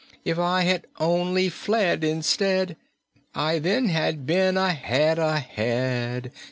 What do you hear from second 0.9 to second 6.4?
only fled, instead, I then had been a head ahead.'